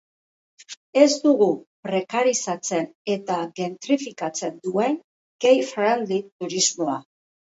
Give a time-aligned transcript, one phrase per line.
[1.01, 1.49] Ez dugu
[1.87, 4.97] prekarizatzen eta gentrifikatzen duen
[5.47, 6.99] gayfriendly turismoa.